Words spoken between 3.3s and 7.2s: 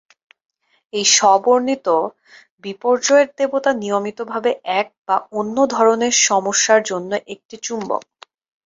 দেবতা" নিয়মিতভাবে এক বা অন্য ধরণের সমস্যার জন্য